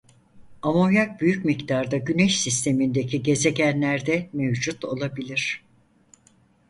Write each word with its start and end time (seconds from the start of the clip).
Amonyak 0.61 1.21
büyük 1.21 1.45
miktarda 1.45 1.97
Güneş 1.97 2.41
Sistemindeki 2.41 3.23
Gezegenlerde 3.23 4.29
mevcut 4.33 4.85
olabilir. 4.85 5.63